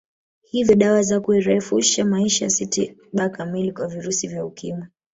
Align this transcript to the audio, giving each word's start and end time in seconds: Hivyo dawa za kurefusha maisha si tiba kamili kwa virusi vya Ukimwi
Hivyo 0.41 0.75
dawa 0.75 1.03
za 1.03 1.19
kurefusha 1.19 2.05
maisha 2.05 2.49
si 2.49 2.67
tiba 2.67 3.29
kamili 3.29 3.71
kwa 3.71 3.87
virusi 3.87 4.27
vya 4.27 4.45
Ukimwi 4.45 4.87